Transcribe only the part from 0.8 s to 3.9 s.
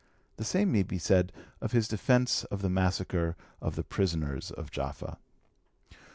be said of his defence of the massacre of the